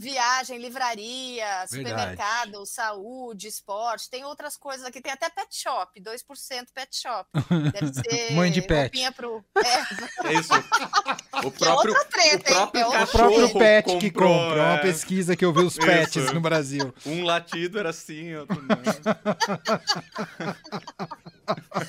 Viagem, 0.00 0.56
livraria, 0.58 1.66
supermercado, 1.68 2.64
saúde, 2.64 3.48
esporte, 3.48 4.08
tem 4.08 4.24
outras 4.24 4.56
coisas 4.56 4.86
aqui, 4.86 4.98
tem 5.00 5.12
até 5.12 5.28
pet 5.28 5.54
shop, 5.54 6.00
2% 6.00 6.66
pet 6.74 6.96
shop. 6.96 7.28
Deve 7.72 7.92
ser 8.02 8.32
Mãe 8.32 8.50
de 8.50 8.62
pet. 8.62 8.82
roupinha 8.84 9.12
pro. 9.12 9.44
É, 10.24 10.28
É 10.28 10.32
isso. 10.40 10.52
O 11.44 11.50
que 11.50 11.64
é 11.64 11.66
próprio, 11.66 11.92
outra 11.94 12.04
treta, 12.06 12.50
o 12.50 12.54
próprio? 12.54 12.82
É 12.94 13.02
O 13.02 13.06
próprio 13.06 13.52
pet 13.52 13.98
que 13.98 14.10
comprou, 14.10 14.34
compra. 14.34 14.62
Uma 14.62 14.74
é. 14.74 14.78
pesquisa 14.82 15.36
que 15.36 15.44
eu 15.44 15.52
vi 15.52 15.60
os 15.60 15.76
pets 15.76 16.16
Isso. 16.24 16.34
no 16.34 16.40
Brasil. 16.40 16.94
Um 17.04 17.22
latido 17.24 17.78
era 17.78 17.90
assim, 17.90 18.34
outro 18.36 18.62
não. 18.62 18.80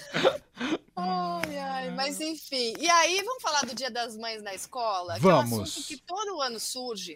Ai, 0.96 1.58
ai, 1.58 1.90
mas 1.92 2.20
enfim. 2.22 2.74
E 2.80 2.90
aí, 2.90 3.22
vamos 3.24 3.42
falar 3.42 3.62
do 3.62 3.74
Dia 3.74 3.90
das 3.90 4.16
Mães 4.16 4.42
na 4.44 4.54
escola? 4.54 5.16
Que 5.16 5.22
Vamos. 5.22 5.52
é 5.52 5.56
um 5.56 5.62
assunto 5.64 5.88
que 5.88 5.98
todo 5.98 6.42
ano 6.42 6.60
surge. 6.60 7.16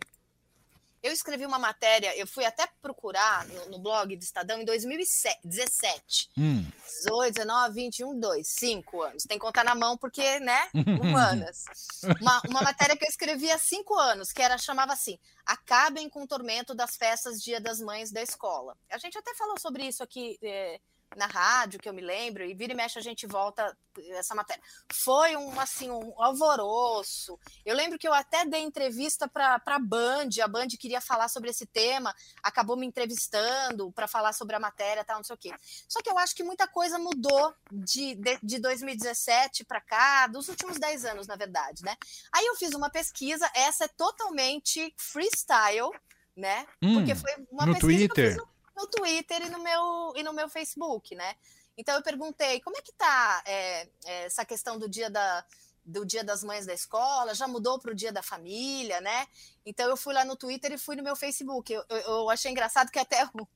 Eu 1.06 1.12
escrevi 1.12 1.46
uma 1.46 1.60
matéria, 1.60 2.18
eu 2.18 2.26
fui 2.26 2.44
até 2.46 2.68
procurar 2.82 3.46
no, 3.46 3.70
no 3.70 3.78
blog 3.78 4.18
do 4.18 4.24
Estadão 4.24 4.60
em 4.60 4.66
2017. 4.66 6.32
Hum. 6.36 6.66
18, 7.04 7.36
19, 7.36 7.74
21, 7.76 8.20
2, 8.20 8.48
5 8.48 9.02
anos. 9.04 9.24
Tem 9.26 9.38
que 9.38 9.46
contar 9.46 9.64
na 9.64 9.76
mão 9.76 9.96
porque, 10.00 10.40
né, 10.40 10.68
humanas. 11.00 11.66
Uma, 12.22 12.42
uma 12.50 12.62
matéria 12.62 12.96
que 12.96 13.04
eu 13.04 13.10
escrevi 13.10 13.52
há 13.52 13.58
cinco 13.58 13.96
anos, 13.96 14.32
que 14.32 14.42
era 14.42 14.58
chamava 14.58 14.94
assim: 14.94 15.18
Acabem 15.46 16.08
com 16.10 16.24
o 16.24 16.28
tormento 16.28 16.74
das 16.74 16.96
festas 16.96 17.42
Dia 17.42 17.60
das 17.60 17.80
Mães 17.80 18.12
da 18.12 18.22
escola. 18.22 18.76
A 18.92 18.98
gente 18.98 19.18
até 19.18 19.34
falou 19.36 19.60
sobre 19.60 19.88
isso 19.88 20.04
aqui 20.04 20.38
eh, 20.42 20.80
na 21.16 21.28
rádio, 21.28 21.80
que 21.80 21.88
eu 21.88 21.94
me 21.94 22.02
lembro, 22.02 22.44
e 22.44 22.54
vira 22.54 22.74
e 22.74 22.76
mexe 22.76 23.00
a 23.00 23.02
gente 23.02 23.26
volta 23.26 23.76
essa 24.12 24.36
matéria. 24.36 24.62
Foi 24.92 25.36
um 25.38 25.60
assim 25.60 25.90
um 25.90 26.22
alvoroço. 26.22 27.40
Eu 27.66 27.76
lembro 27.76 27.98
que 27.98 28.08
eu 28.08 28.14
até 28.14 28.46
dei 28.46 28.62
entrevista 28.62 29.28
para 29.28 29.62
a 29.66 29.80
Band, 29.80 30.30
a 30.44 30.48
Band 30.48 30.68
queria 30.80 31.00
falar 31.00 31.30
sobre 31.30 31.50
esse 31.50 31.66
tema, 31.66 32.14
acabou 32.44 32.76
me 32.76 32.86
entrevistando 32.86 33.92
para 33.92 34.08
falar 34.08 34.34
sobre 34.34 34.56
a 34.56 34.60
matéria, 34.60 35.06
tal, 35.06 35.18
não 35.18 35.24
sei 35.24 35.36
o 35.36 35.40
quê. 35.40 35.54
Só 35.88 36.02
que 36.02 36.10
eu 36.10 36.18
acho 36.18 36.36
que 36.36 36.44
muita 36.44 36.68
coisa 36.68 37.00
mudou 37.00 37.54
de, 37.72 38.16
de, 38.16 38.40
de 38.44 38.60
2017 38.60 39.64
para 39.64 39.82
cá, 39.82 40.28
dos 40.28 40.50
últimos 40.50 40.78
10 40.78 41.06
anos, 41.06 41.28
na 41.28 41.36
verdade, 41.36 41.84
né? 41.84 41.96
Aí 42.34 42.46
eu 42.46 42.56
fiz 42.56 42.72
uma 42.74 42.90
pesquisa, 42.90 43.50
essa 43.56 43.86
é 43.86 43.88
totalmente 43.88 44.94
freestyle, 44.98 45.92
né? 46.36 46.68
Hum, 46.82 46.96
Porque 46.96 47.16
foi 47.16 47.32
uma 47.50 47.66
no 47.66 47.74
pesquisa 47.74 47.98
que 47.98 48.04
eu 48.04 48.08
Twitter? 48.10 48.32
fiz 48.32 48.38
no, 48.38 48.55
no 48.76 48.88
Twitter 48.88 49.42
e 49.44 49.50
no 49.50 49.60
meu 49.60 50.14
e 50.16 50.24
no 50.24 50.34
meu 50.34 50.50
Facebook, 50.50 51.16
né? 51.16 51.36
Então 51.78 51.96
eu 51.96 52.02
perguntei 52.02 52.60
como 52.62 52.78
é 52.78 52.82
que 52.82 52.94
tá 52.94 53.44
é, 53.46 53.88
essa 54.06 54.46
questão 54.46 54.80
do 54.80 54.88
dia 54.88 55.10
da 55.10 55.46
do 55.86 56.04
Dia 56.06 56.24
das 56.24 56.44
Mães 56.44 56.66
da 56.66 56.74
escola, 56.74 57.36
já 57.36 57.48
mudou 57.48 57.80
para 57.80 57.92
o 57.92 57.96
Dia 57.96 58.12
da 58.12 58.24
Família, 58.24 59.00
né? 59.02 59.28
Então 59.66 59.88
eu 59.90 59.96
fui 59.96 60.14
lá 60.14 60.26
no 60.26 60.36
Twitter 60.36 60.72
e 60.74 60.78
fui 60.78 60.96
no 60.96 61.04
meu 61.04 61.16
Facebook. 61.16 61.72
Eu, 61.72 61.84
eu, 61.90 61.98
eu 61.98 62.30
achei 62.30 62.52
engraçado 62.52 62.92
que 62.92 63.00
até 63.00 63.24
o, 63.26 63.48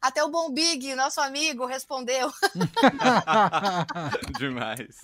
até 0.00 0.22
o 0.24 0.28
Bom 0.30 0.50
Big, 0.52 0.94
nosso 0.94 1.20
amigo, 1.20 1.66
respondeu. 1.66 2.32
Demais. 4.38 4.96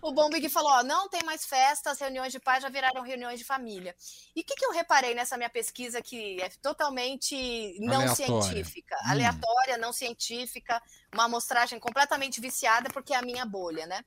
O 0.00 0.12
Bom 0.12 0.28
Big 0.30 0.48
falou: 0.48 0.70
ó, 0.72 0.82
não 0.82 1.08
tem 1.08 1.22
mais 1.24 1.44
festas, 1.44 1.98
reuniões 2.00 2.32
de 2.32 2.40
pais 2.40 2.62
já 2.62 2.68
viraram 2.68 3.02
reuniões 3.02 3.38
de 3.38 3.44
família. 3.44 3.94
E 4.34 4.40
o 4.40 4.44
que, 4.44 4.54
que 4.54 4.64
eu 4.64 4.72
reparei 4.72 5.14
nessa 5.14 5.36
minha 5.36 5.50
pesquisa 5.50 6.02
que 6.02 6.40
é 6.42 6.48
totalmente 6.60 7.76
não 7.80 8.02
Aleatória. 8.02 8.42
científica, 8.42 8.96
Hum. 9.06 9.10
aleatória, 9.10 9.78
não 9.78 9.92
científica, 9.92 10.82
uma 11.12 11.24
amostragem 11.24 11.78
completamente 11.78 12.40
viciada, 12.40 12.88
porque 12.90 13.12
é 13.12 13.16
a 13.16 13.22
minha 13.22 13.44
bolha, 13.44 13.86
né? 13.86 14.02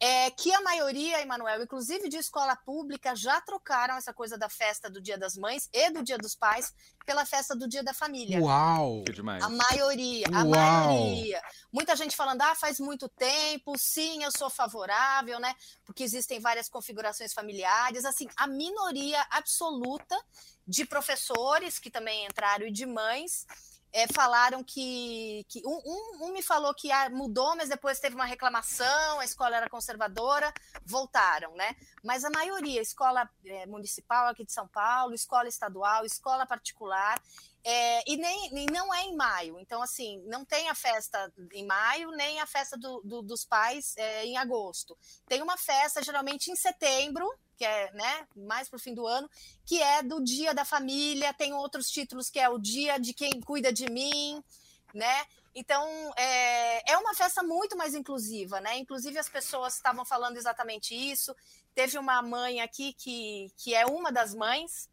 É 0.00 0.30
que 0.30 0.52
a 0.54 0.60
maioria, 0.60 1.20
Emanuel, 1.20 1.62
inclusive 1.62 2.08
de 2.08 2.16
escola 2.16 2.54
pública, 2.54 3.16
já 3.16 3.40
trocaram 3.40 3.96
essa 3.96 4.14
coisa 4.14 4.38
da 4.38 4.48
festa 4.48 4.88
do 4.88 5.00
Dia 5.00 5.18
das 5.18 5.36
Mães 5.36 5.68
e 5.72 5.90
do 5.90 6.04
Dia 6.04 6.16
dos 6.16 6.36
Pais 6.36 6.72
pela 7.04 7.26
festa 7.26 7.56
do 7.56 7.68
Dia 7.68 7.82
da 7.82 7.92
Família. 7.92 8.40
Uau! 8.40 9.02
Que 9.04 9.12
demais. 9.12 9.42
A 9.42 9.48
maioria, 9.48 10.26
a 10.32 10.44
Uau! 10.44 10.50
maioria. 10.50 11.42
Muita 11.72 11.96
gente 11.96 12.14
falando, 12.14 12.42
ah, 12.42 12.54
faz 12.54 12.78
muito 12.78 13.08
tempo, 13.08 13.76
sim, 13.76 14.22
eu 14.22 14.30
sou 14.30 14.48
favorável, 14.48 15.40
né? 15.40 15.52
Porque 15.84 16.04
existem 16.04 16.38
várias 16.38 16.68
configurações 16.68 17.32
familiares. 17.32 18.04
Assim, 18.04 18.28
a 18.36 18.46
minoria 18.46 19.20
absoluta 19.30 20.16
de 20.66 20.84
professores 20.84 21.78
que 21.78 21.90
também 21.90 22.24
entraram 22.24 22.66
e 22.66 22.70
de 22.70 22.86
mães 22.86 23.46
eh, 23.92 24.06
falaram 24.12 24.62
que. 24.62 25.44
que 25.48 25.62
um, 25.66 25.80
um- 25.84 26.26
um 26.28 26.32
me 26.32 26.42
falou 26.42 26.74
que 26.74 26.90
ah, 26.92 27.08
mudou, 27.10 27.56
mas 27.56 27.68
depois 27.68 27.98
teve 28.00 28.14
uma 28.14 28.24
reclamação, 28.24 29.20
a 29.20 29.24
escola 29.24 29.56
era 29.56 29.68
conservadora, 29.70 30.52
voltaram, 30.84 31.54
né? 31.54 31.74
Mas 32.04 32.24
a 32.24 32.30
maioria, 32.30 32.80
escola 32.80 33.28
eh, 33.44 33.66
municipal 33.66 34.26
aqui 34.28 34.44
de 34.44 34.52
São 34.52 34.68
Paulo, 34.68 35.14
escola 35.14 35.48
estadual, 35.48 36.04
escola 36.04 36.46
particular, 36.46 37.20
é, 37.64 38.02
e, 38.10 38.16
nem, 38.16 38.56
e 38.56 38.66
não 38.70 38.92
é 38.94 39.02
em 39.02 39.16
maio. 39.16 39.58
Então, 39.58 39.82
assim, 39.82 40.22
não 40.26 40.44
tem 40.44 40.68
a 40.68 40.74
festa 40.74 41.32
em 41.52 41.66
maio, 41.66 42.10
nem 42.12 42.40
a 42.40 42.46
festa 42.46 42.76
do- 42.78 43.02
do- 43.04 43.22
dos 43.22 43.44
pais 43.44 43.94
é, 43.96 44.24
em 44.24 44.36
agosto. 44.38 44.96
Tem 45.26 45.42
uma 45.42 45.56
festa, 45.56 46.02
geralmente, 46.02 46.50
em 46.50 46.56
setembro, 46.56 47.28
que 47.58 47.64
é 47.64 47.92
né, 47.92 48.26
mais 48.36 48.68
para 48.68 48.76
o 48.76 48.80
fim 48.80 48.94
do 48.94 49.06
ano, 49.06 49.28
que 49.66 49.82
é 49.82 50.02
do 50.02 50.22
Dia 50.22 50.54
da 50.54 50.64
Família. 50.64 51.34
Tem 51.34 51.52
outros 51.52 51.90
títulos 51.90 52.30
que 52.30 52.38
é 52.38 52.48
o 52.48 52.58
Dia 52.58 52.98
de 52.98 53.12
Quem 53.12 53.40
Cuida 53.40 53.72
de 53.72 53.90
Mim, 53.90 54.42
né? 54.94 55.26
Então, 55.54 55.84
é, 56.16 56.92
é 56.92 56.96
uma 56.96 57.14
festa 57.14 57.42
muito 57.42 57.76
mais 57.76 57.94
inclusiva, 57.94 58.60
né? 58.60 58.78
Inclusive, 58.78 59.18
as 59.18 59.28
pessoas 59.28 59.74
estavam 59.74 60.04
falando 60.04 60.36
exatamente 60.36 60.94
isso. 60.94 61.34
Teve 61.74 61.98
uma 61.98 62.22
mãe 62.22 62.60
aqui 62.60 62.92
que, 62.92 63.52
que 63.56 63.74
é 63.74 63.84
uma 63.84 64.12
das 64.12 64.32
mães, 64.34 64.88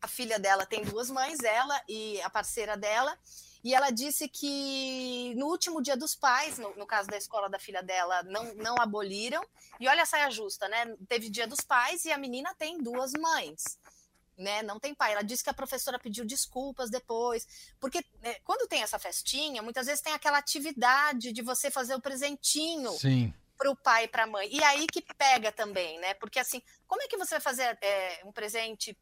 a 0.00 0.06
filha 0.06 0.38
dela 0.38 0.64
tem 0.64 0.84
duas 0.84 1.10
mães, 1.10 1.40
ela 1.40 1.82
e 1.88 2.22
a 2.22 2.30
parceira 2.30 2.76
dela, 2.76 3.18
e 3.62 3.74
ela 3.74 3.90
disse 3.90 4.26
que 4.28 5.34
no 5.36 5.46
último 5.46 5.82
dia 5.82 5.96
dos 5.96 6.14
pais, 6.14 6.58
no, 6.58 6.74
no 6.76 6.86
caso 6.86 7.08
da 7.08 7.16
escola 7.16 7.48
da 7.48 7.58
filha 7.58 7.82
dela, 7.82 8.22
não, 8.22 8.54
não 8.54 8.74
aboliram, 8.78 9.42
e 9.78 9.86
olha 9.86 10.02
a 10.02 10.06
saia 10.06 10.30
justa, 10.30 10.66
né? 10.68 10.96
Teve 11.08 11.28
dia 11.28 11.46
dos 11.46 11.60
pais 11.60 12.04
e 12.04 12.12
a 12.12 12.18
menina 12.18 12.54
tem 12.54 12.78
duas 12.78 13.12
mães. 13.12 13.78
Né, 14.38 14.62
não 14.62 14.80
tem 14.80 14.94
pai. 14.94 15.12
Ela 15.12 15.20
disse 15.20 15.44
que 15.44 15.50
a 15.50 15.54
professora 15.54 15.98
pediu 15.98 16.24
desculpas 16.24 16.88
depois, 16.88 17.46
porque 17.78 18.02
né, 18.22 18.36
quando 18.42 18.66
tem 18.66 18.82
essa 18.82 18.98
festinha, 18.98 19.60
muitas 19.60 19.84
vezes 19.84 20.00
tem 20.00 20.14
aquela 20.14 20.38
atividade 20.38 21.30
de 21.30 21.42
você 21.42 21.70
fazer 21.70 21.94
o 21.94 22.00
presentinho 22.00 22.90
para 23.58 23.70
o 23.70 23.76
pai 23.76 24.04
e 24.04 24.08
para 24.08 24.22
a 24.22 24.26
mãe. 24.26 24.48
E 24.50 24.64
aí 24.64 24.86
que 24.86 25.02
pega 25.02 25.52
também, 25.52 26.00
né? 26.00 26.14
Porque 26.14 26.38
assim, 26.38 26.62
como 26.86 27.02
é 27.02 27.06
que 27.06 27.18
você 27.18 27.34
vai 27.34 27.40
fazer 27.42 27.76
é, 27.82 28.22
um 28.24 28.32
presente 28.32 28.96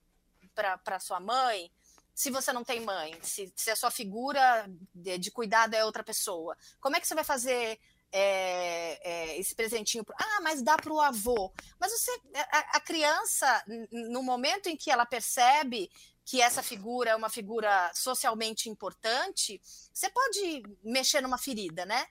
para 0.53 0.99
sua 0.99 1.21
mãe 1.21 1.71
se 2.19 2.31
você 2.33 2.53
não 2.53 2.65
tem 2.65 2.81
mãe? 2.81 3.17
Se, 3.23 3.53
se 3.55 3.71
a 3.71 3.77
sua 3.77 3.93
figura 3.93 4.69
de, 4.93 5.19
de 5.19 5.31
cuidado 5.31 5.75
é 5.75 5.85
outra 5.85 6.03
pessoa? 6.03 6.57
Como 6.81 6.97
é 6.97 7.01
que 7.01 7.07
você 7.07 7.15
vai 7.15 7.23
fazer 7.23 7.79
é, 8.11 8.99
é, 9.09 9.39
esse 9.39 9.55
presentinho? 9.55 10.05
pro- 10.05 10.17
Ah, 10.19 10.41
mas 10.43 10.61
dá 10.61 10.77
para 10.77 10.93
o 10.93 11.01
avô. 11.01 11.53
Mas 11.79 11.93
você, 11.93 12.11
a, 12.35 12.59
a 12.79 12.81
criança, 12.81 13.63
no 13.93 14.21
momento 14.21 14.67
em 14.69 14.77
que 14.77 14.91
ela 14.91 15.07
percebe 15.07 15.89
que 16.25 16.43
essa 16.43 16.61
figura 16.61 17.11
é 17.11 17.15
uma 17.17 17.29
figura 17.31 17.89
socialmente 17.95 18.69
importante, 18.69 19.61
você 19.95 20.11
pode 20.11 20.63
mexer 20.83 21.21
numa 21.21 21.39
ferida, 21.39 21.87
né? 21.87 22.05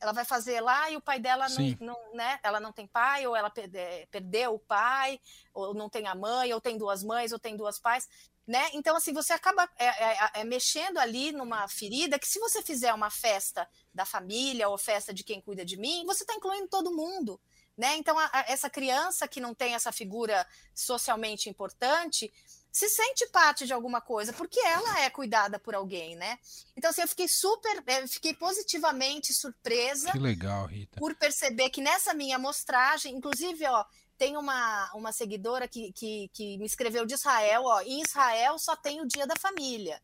Ela 0.00 0.10
vai 0.12 0.24
fazer 0.24 0.60
lá 0.60 0.90
e 0.90 0.96
o 0.96 1.00
pai 1.00 1.20
dela 1.20 1.48
não, 1.48 1.56
Sim. 1.56 1.76
não, 1.80 1.96
né? 2.14 2.40
Ela 2.42 2.58
não 2.58 2.72
tem 2.72 2.86
pai, 2.88 3.24
ou 3.28 3.36
ela 3.36 3.48
perde- 3.48 3.78
eh, 3.78 4.06
perdeu 4.10 4.54
o 4.54 4.58
pai, 4.58 5.20
ou 5.54 5.72
não 5.72 5.88
tem 5.88 6.06
a 6.08 6.16
mãe, 6.16 6.52
ou 6.52 6.60
tem 6.60 6.76
duas 6.76 7.04
mães, 7.04 7.32
ou 7.32 7.38
tem 7.38 7.56
duas 7.56 7.78
pais, 7.78 8.08
né? 8.46 8.70
Então, 8.74 8.94
assim, 8.96 9.12
você 9.12 9.32
acaba 9.32 9.68
é, 9.78 9.86
é, 9.86 10.30
é, 10.34 10.44
mexendo 10.44 10.98
ali 10.98 11.32
numa 11.32 11.66
ferida 11.68 12.18
que, 12.18 12.28
se 12.28 12.38
você 12.38 12.62
fizer 12.62 12.92
uma 12.94 13.10
festa 13.10 13.68
da 13.92 14.04
família 14.04 14.68
ou 14.68 14.78
festa 14.78 15.12
de 15.12 15.24
quem 15.24 15.40
cuida 15.40 15.64
de 15.64 15.76
mim, 15.76 16.04
você 16.06 16.22
está 16.22 16.34
incluindo 16.34 16.68
todo 16.68 16.94
mundo. 16.94 17.40
Né? 17.76 17.96
Então, 17.96 18.18
a- 18.18 18.30
a- 18.32 18.44
essa 18.48 18.70
criança 18.70 19.28
que 19.28 19.38
não 19.40 19.52
tem 19.54 19.74
essa 19.74 19.92
figura 19.92 20.46
socialmente 20.74 21.50
importante 21.50 22.32
se 22.72 22.88
sente 22.90 23.26
parte 23.28 23.66
de 23.66 23.72
alguma 23.72 24.00
coisa, 24.02 24.32
porque 24.34 24.60
ela 24.60 25.00
é 25.00 25.08
cuidada 25.10 25.58
por 25.58 25.74
alguém, 25.74 26.14
né? 26.14 26.38
Então, 26.76 26.90
assim, 26.90 27.00
eu 27.00 27.08
fiquei 27.08 27.26
super, 27.26 27.82
eu 27.86 28.06
fiquei 28.06 28.34
positivamente 28.34 29.32
surpresa 29.32 30.12
Que 30.12 30.18
legal, 30.18 30.66
Rita. 30.66 30.98
por 31.00 31.14
perceber 31.14 31.70
que 31.70 31.80
nessa 31.80 32.12
minha 32.12 32.36
amostragem, 32.36 33.14
inclusive, 33.14 33.64
ó, 33.66 33.82
tem 34.18 34.36
uma, 34.36 34.90
uma 34.94 35.12
seguidora 35.12 35.68
que, 35.68 35.92
que, 35.92 36.28
que 36.32 36.58
me 36.58 36.66
escreveu 36.66 37.04
de 37.04 37.14
Israel, 37.14 37.62
ó, 37.64 37.80
em 37.82 38.02
Israel 38.02 38.58
só 38.58 38.74
tem 38.74 39.00
o 39.00 39.06
dia 39.06 39.26
da 39.26 39.36
família. 39.36 40.00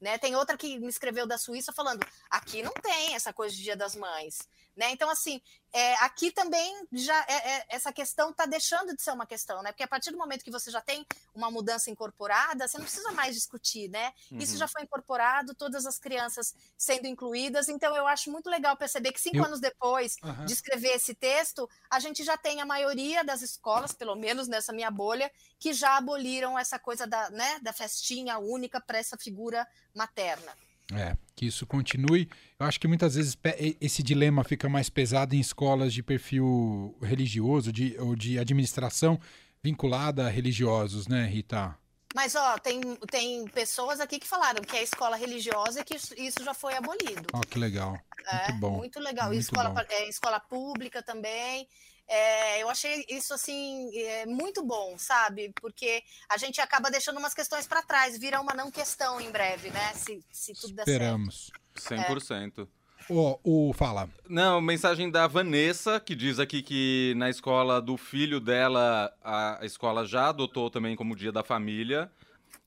Né? 0.00 0.18
Tem 0.18 0.36
outra 0.36 0.56
que 0.56 0.78
me 0.78 0.88
escreveu 0.88 1.26
da 1.26 1.38
Suíça 1.38 1.72
falando, 1.72 2.06
aqui 2.30 2.62
não 2.62 2.72
tem 2.72 3.14
essa 3.14 3.32
coisa 3.32 3.54
de 3.54 3.62
dia 3.62 3.76
das 3.76 3.96
mães. 3.96 4.38
Né? 4.76 4.90
Então, 4.90 5.08
assim, 5.08 5.40
é, 5.72 5.94
aqui 6.04 6.30
também 6.30 6.86
já 6.92 7.18
é, 7.28 7.56
é, 7.56 7.66
essa 7.70 7.90
questão 7.92 8.30
está 8.30 8.44
deixando 8.44 8.94
de 8.94 9.02
ser 9.02 9.12
uma 9.12 9.24
questão, 9.24 9.62
né? 9.62 9.72
Porque 9.72 9.82
a 9.82 9.88
partir 9.88 10.10
do 10.10 10.18
momento 10.18 10.44
que 10.44 10.50
você 10.50 10.70
já 10.70 10.82
tem 10.82 11.06
uma 11.34 11.50
mudança 11.50 11.90
incorporada, 11.90 12.68
você 12.68 12.76
não 12.76 12.84
precisa 12.84 13.10
mais 13.12 13.34
discutir, 13.34 13.88
né? 13.88 14.12
Uhum. 14.30 14.38
Isso 14.38 14.58
já 14.58 14.68
foi 14.68 14.82
incorporado, 14.82 15.54
todas 15.54 15.86
as 15.86 15.98
crianças 15.98 16.54
sendo 16.76 17.06
incluídas. 17.06 17.70
Então, 17.70 17.96
eu 17.96 18.06
acho 18.06 18.30
muito 18.30 18.50
legal 18.50 18.76
perceber 18.76 19.12
que 19.12 19.20
cinco 19.20 19.38
eu... 19.38 19.44
anos 19.44 19.60
depois 19.60 20.16
uhum. 20.22 20.44
de 20.44 20.52
escrever 20.52 20.90
esse 20.90 21.14
texto, 21.14 21.68
a 21.90 21.98
gente 21.98 22.22
já 22.22 22.36
tem 22.36 22.60
a 22.60 22.66
maioria 22.66 23.24
das 23.24 23.40
escolas, 23.40 23.92
pelo 23.92 24.14
menos 24.14 24.48
nessa 24.48 24.74
minha 24.74 24.90
bolha, 24.90 25.32
que 25.58 25.72
já 25.72 25.96
aboliram 25.96 26.58
essa 26.58 26.78
coisa 26.78 27.06
da, 27.06 27.30
né, 27.30 27.58
da 27.60 27.72
festinha 27.72 28.38
única 28.38 28.78
para 28.78 28.98
essa 28.98 29.16
figura 29.16 29.66
materna. 29.94 30.54
É, 30.94 31.16
que 31.34 31.46
isso 31.46 31.66
continue. 31.66 32.28
Eu 32.58 32.66
acho 32.66 32.78
que 32.78 32.86
muitas 32.86 33.16
vezes 33.16 33.36
esse 33.80 34.02
dilema 34.02 34.44
fica 34.44 34.68
mais 34.68 34.88
pesado 34.88 35.34
em 35.34 35.40
escolas 35.40 35.92
de 35.92 36.02
perfil 36.02 36.96
religioso 37.02 37.72
de, 37.72 37.96
ou 37.98 38.14
de 38.14 38.38
administração 38.38 39.18
vinculada 39.62 40.26
a 40.26 40.30
religiosos, 40.30 41.08
né, 41.08 41.26
Rita? 41.26 41.76
Mas, 42.14 42.34
ó, 42.34 42.56
tem, 42.56 42.80
tem 43.10 43.46
pessoas 43.48 44.00
aqui 44.00 44.18
que 44.18 44.26
falaram 44.26 44.62
que 44.62 44.76
é 44.76 44.82
escola 44.82 45.16
religiosa 45.16 45.80
e 45.80 45.84
que 45.84 45.96
isso 45.96 46.42
já 46.42 46.54
foi 46.54 46.74
abolido. 46.74 47.26
Ó, 47.32 47.40
que 47.40 47.58
legal. 47.58 47.98
É, 48.26 48.52
muito 48.52 48.60
bom. 48.60 48.76
Muito 48.78 49.00
legal. 49.00 49.26
Muito 49.26 49.40
escola, 49.40 49.68
bom. 49.68 49.80
É, 49.90 50.08
escola 50.08 50.40
pública 50.40 51.02
também. 51.02 51.68
É, 52.08 52.62
eu 52.62 52.68
achei 52.68 53.04
isso 53.08 53.34
assim 53.34 53.90
é, 53.98 54.26
muito 54.26 54.64
bom, 54.64 54.96
sabe? 54.96 55.52
Porque 55.60 56.02
a 56.28 56.36
gente 56.36 56.60
acaba 56.60 56.90
deixando 56.90 57.18
umas 57.18 57.34
questões 57.34 57.66
para 57.66 57.82
trás, 57.82 58.18
vira 58.18 58.40
uma 58.40 58.54
não 58.54 58.70
questão 58.70 59.20
em 59.20 59.30
breve, 59.30 59.70
né? 59.70 59.92
Se, 59.94 60.24
se 60.30 60.54
tudo 60.54 60.74
der 60.74 60.86
Esperamos. 60.86 61.50
certo. 61.74 62.02
Esperamos. 62.02 62.24
100%. 62.24 62.68
É. 62.72 62.76
O, 63.08 63.68
o 63.68 63.72
fala. 63.72 64.08
Não, 64.28 64.60
mensagem 64.60 65.10
da 65.10 65.26
Vanessa, 65.26 66.00
que 66.00 66.14
diz 66.14 66.40
aqui 66.40 66.62
que 66.62 67.14
na 67.16 67.30
escola 67.30 67.80
do 67.80 67.96
filho 67.96 68.40
dela, 68.40 69.12
a 69.22 69.60
escola 69.62 70.04
já 70.04 70.28
adotou 70.28 70.70
também 70.70 70.96
como 70.96 71.14
dia 71.14 71.30
da 71.30 71.44
família. 71.44 72.10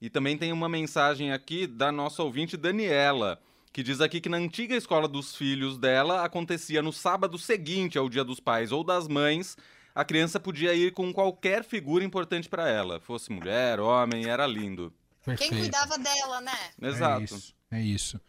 E 0.01 0.09
também 0.09 0.37
tem 0.37 0.53
uma 0.53 0.69
mensagem 0.69 1.33
aqui 1.33 1.67
da 1.67 1.91
nossa 1.91 2.23
ouvinte 2.23 2.55
Daniela, 2.55 3.37
que 3.71 3.83
diz 3.83 4.01
aqui 4.01 4.19
que 4.19 4.29
na 4.29 4.37
antiga 4.37 4.75
escola 4.75 5.07
dos 5.07 5.35
filhos 5.35 5.77
dela 5.77 6.23
acontecia 6.23 6.81
no 6.81 6.91
sábado 6.91 7.37
seguinte 7.37 7.97
ao 7.97 8.09
Dia 8.09 8.23
dos 8.23 8.39
Pais 8.39 8.71
ou 8.71 8.83
das 8.83 9.07
Mães. 9.07 9.55
A 9.93 10.05
criança 10.05 10.39
podia 10.39 10.73
ir 10.73 10.93
com 10.93 11.11
qualquer 11.11 11.63
figura 11.63 12.03
importante 12.03 12.47
para 12.47 12.69
ela, 12.69 12.99
fosse 12.99 13.31
mulher, 13.31 13.79
homem, 13.79 14.25
era 14.25 14.47
lindo. 14.47 14.93
Perfeito. 15.25 15.51
Quem 15.51 15.59
cuidava 15.59 15.97
dela, 15.97 16.41
né? 16.41 16.57
Exato. 16.81 17.21
É 17.21 17.23
isso. 17.23 17.55
É 17.71 17.81
isso. 17.81 18.21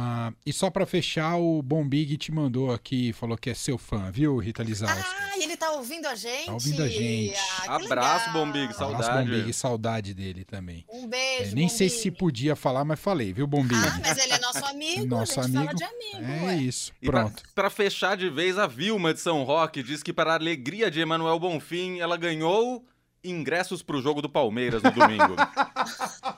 Ah, 0.00 0.32
e 0.46 0.52
só 0.52 0.70
para 0.70 0.86
fechar, 0.86 1.36
o 1.36 1.60
Bombig 1.60 2.16
te 2.16 2.30
mandou 2.30 2.72
aqui, 2.72 3.12
falou 3.12 3.36
que 3.36 3.50
é 3.50 3.54
seu 3.54 3.76
fã, 3.76 4.10
viu, 4.12 4.36
Rita 4.38 4.62
Lizarski? 4.62 5.04
Ah, 5.04 5.38
ele 5.38 5.47
tá 5.58 5.72
ouvindo 5.72 6.06
a 6.06 6.14
gente? 6.14 6.46
Tá 6.46 6.52
ouvindo 6.52 6.82
a 6.82 6.88
gente. 6.88 7.34
Ah, 7.66 7.76
Abraço, 7.76 8.32
Bombig, 8.32 8.72
saudade. 8.72 9.04
Abraço, 9.04 9.24
Bombig, 9.24 9.52
saudade 9.52 10.14
dele 10.14 10.44
também. 10.44 10.84
Um 10.88 11.06
beijo, 11.06 11.52
é, 11.52 11.54
Nem 11.54 11.68
sei 11.68 11.88
se 11.88 12.10
podia 12.10 12.56
falar, 12.56 12.84
mas 12.84 12.98
falei, 12.98 13.32
viu, 13.32 13.46
Bombig? 13.46 13.74
Ah, 13.76 14.00
mas 14.00 14.18
ele 14.18 14.32
é 14.32 14.38
nosso 14.38 14.64
amigo, 14.64 15.06
nosso 15.06 15.40
amigo. 15.40 15.64
fala 15.64 15.74
de 15.74 15.84
amigo. 15.84 16.32
É 16.32 16.46
ué. 16.46 16.56
isso, 16.56 16.92
pronto. 17.02 17.42
Para 17.54 17.70
fechar 17.70 18.16
de 18.16 18.30
vez, 18.30 18.58
a 18.58 18.66
Vilma 18.66 19.12
de 19.12 19.20
São 19.20 19.42
Roque 19.44 19.82
diz 19.82 20.02
que 20.02 20.12
para 20.12 20.32
a 20.32 20.36
alegria 20.36 20.90
de 20.90 21.00
Emanuel 21.00 21.38
Bonfim, 21.38 21.98
ela 21.98 22.16
ganhou 22.16 22.84
ingressos 23.22 23.82
para 23.82 23.96
o 23.96 24.02
jogo 24.02 24.22
do 24.22 24.28
Palmeiras 24.28 24.82
no 24.82 24.90
domingo. 24.90 25.34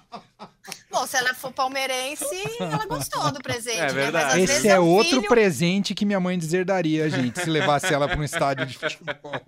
Bom, 1.00 1.06
se 1.06 1.16
ela 1.16 1.32
for 1.32 1.50
palmeirense, 1.50 2.26
ela 2.60 2.84
gostou 2.84 3.32
do 3.32 3.40
presente. 3.40 3.78
É 3.78 3.90
verdade. 3.90 4.36
Né? 4.36 4.42
Esse 4.42 4.68
é, 4.68 4.72
é 4.72 4.78
outro 4.78 5.16
filho... 5.16 5.28
presente 5.28 5.94
que 5.94 6.04
minha 6.04 6.20
mãe 6.20 6.38
deserdaria, 6.38 7.08
gente, 7.08 7.40
se 7.40 7.48
levasse 7.48 7.92
ela 7.92 8.06
para 8.06 8.18
um 8.18 8.22
estádio 8.22 8.66
de 8.66 8.76
futebol. 8.76 9.40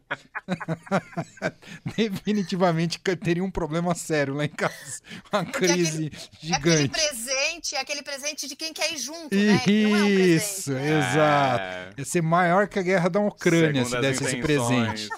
Definitivamente 1.95 2.99
teria 3.23 3.45
um 3.45 3.51
problema 3.51 3.95
sério 3.95 4.33
lá 4.33 4.47
em 4.47 4.49
casa. 4.49 5.03
Uma 5.31 5.45
Porque 5.45 5.67
crise 5.67 6.07
aquele, 6.07 6.31
gigante. 6.41 6.71
Aquele 6.71 6.89
presente, 6.89 7.77
aquele 7.77 8.03
presente 8.03 8.49
de 8.49 8.57
quem 8.57 8.73
quer 8.73 8.91
ir 8.91 8.97
junto, 8.97 9.37
né? 9.37 9.63
Isso, 9.67 10.73
é 10.73 10.75
um 10.75 10.99
exato. 10.99 11.65
É. 11.65 11.91
Ia 11.99 12.05
ser 12.07 12.23
maior 12.23 12.67
que 12.67 12.79
a 12.79 12.83
guerra 12.83 13.11
da 13.11 13.21
Ucrânia 13.21 13.85
Segundo 13.85 13.91
se 13.91 14.01
desse 14.01 14.25
esse 14.25 14.37
presente. 14.37 15.09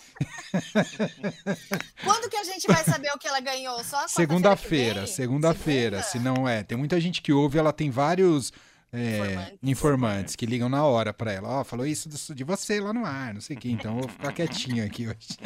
Quando 2.05 2.29
que 2.31 2.37
a 2.37 2.45
gente 2.45 2.67
vai 2.67 2.85
saber 2.85 3.11
o 3.15 3.19
que 3.19 3.27
ela 3.27 3.41
ganhou? 3.41 3.83
Só 3.85 4.07
segunda-feira, 4.09 5.07
segunda-feira. 5.07 6.03
Se 6.03 6.19
não 6.19 6.49
é, 6.49 6.63
tem 6.63 6.77
muita 6.79 7.01
gente 7.01 7.21
que 7.23 7.33
ouve, 7.33 7.59
ela 7.59 7.73
tem 7.73 7.91
vários 7.91 8.53
é, 8.93 9.19
informantes. 9.19 9.59
informantes. 9.63 10.37
que 10.37 10.47
ligam 10.47 10.69
na 10.69 10.85
hora 10.85 11.13
para 11.13 11.33
ela. 11.33 11.49
Ó, 11.49 11.61
oh, 11.61 11.65
falou 11.65 11.87
isso 11.87 12.09
de 12.35 12.45
você 12.45 12.81
lá 12.81 12.93
no 12.93 13.05
ar, 13.05 13.35
não 13.35 13.41
sei 13.41 13.57
o 13.57 13.59
que. 13.59 13.71
Então 13.71 13.97
eu 13.97 14.01
vou 14.03 14.09
ficar 14.09 14.33
quietinho 14.33 14.85
aqui 14.85 15.09
hoje. 15.09 15.37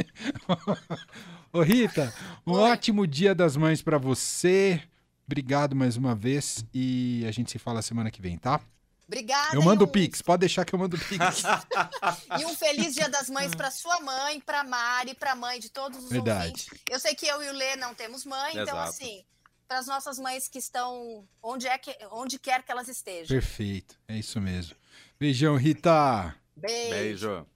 Ô 1.53 1.63
Rita, 1.63 2.13
um 2.47 2.53
Oi. 2.53 2.71
ótimo 2.71 3.07
Dia 3.07 3.35
das 3.35 3.57
Mães 3.57 3.81
para 3.81 3.97
você. 3.97 4.83
Obrigado 5.27 5.75
mais 5.75 5.97
uma 5.97 6.15
vez 6.15 6.65
e 6.73 7.25
a 7.27 7.31
gente 7.31 7.51
se 7.51 7.59
fala 7.59 7.83
semana 7.83 8.11
que 8.11 8.21
vem, 8.21 8.37
tá? 8.37 8.61
Obrigada. 9.09 9.57
Eu 9.57 9.63
mando 9.63 9.85
o 9.85 9.89
um... 9.89 9.91
Pix, 9.91 10.21
pode 10.21 10.41
deixar 10.41 10.67
que 10.67 10.75
eu 10.75 10.79
mando 10.79 10.97
o 10.97 11.01
Pix. 11.01 11.43
e 12.39 12.45
um 12.45 12.55
feliz 12.55 12.95
Dia 12.95 13.09
das 13.09 13.31
Mães 13.31 13.55
para 13.55 13.71
sua 13.71 13.99
mãe, 14.01 14.39
para 14.39 14.63
Mari, 14.63 15.15
para 15.15 15.35
mãe 15.35 15.59
de 15.59 15.71
todos 15.71 16.05
os 16.05 16.11
Verdade. 16.11 16.51
ouvintes. 16.51 16.69
Eu 16.89 17.01
sei 17.01 17.15
que 17.15 17.27
eu 17.27 17.43
e 17.43 17.49
o 17.49 17.53
Lê 17.53 17.75
não 17.77 17.95
temos 17.95 18.27
mãe, 18.27 18.51
então, 18.51 18.63
Exato. 18.63 18.77
então 18.77 18.81
assim, 18.81 19.25
para 19.67 19.79
as 19.79 19.87
nossas 19.87 20.19
mães 20.19 20.47
que 20.47 20.59
estão 20.59 21.27
onde 21.43 21.67
é 21.67 21.79
que 21.79 21.97
onde 22.11 22.39
quer 22.39 22.63
que 22.63 22.71
elas 22.71 22.87
estejam. 22.87 23.29
Perfeito, 23.29 23.99
é 24.07 24.17
isso 24.19 24.39
mesmo. 24.41 24.77
Beijão, 25.19 25.57
Rita. 25.57 26.35
Beijo. 26.55 26.91
Beijo. 26.91 27.47